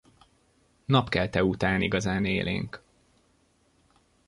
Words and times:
Napkelte 0.85 1.43
után 1.43 1.81
igazán 1.81 2.25
élénk. 2.25 2.81